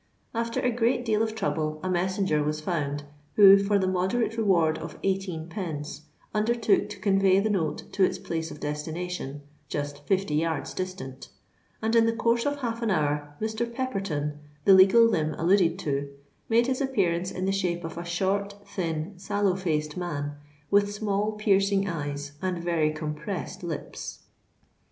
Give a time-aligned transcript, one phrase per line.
[0.33, 3.03] After a great deal of trouble, a messenger was found,
[3.35, 8.17] who, for the moderate reward of eighteen pence, undertook to convey the note to its
[8.17, 11.29] place of destination—just fifty yards distant;
[11.83, 13.71] and in the course of half an hour, Mr.
[13.71, 16.09] Pepperton, the legal limb alluded to,
[16.49, 20.31] made his appearance in the shape of a short, thin, sallow faced man,
[20.71, 24.23] with small piercing eyes, and very compressed lips.